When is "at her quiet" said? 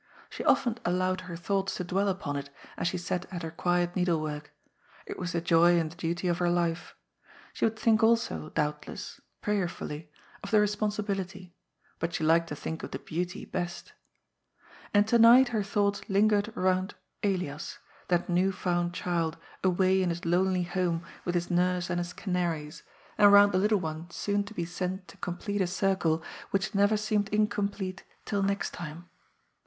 3.31-3.95